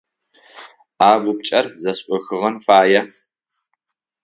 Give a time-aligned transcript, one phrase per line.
[1.07, 3.01] А упчIэр зэшIохыгъэн фае.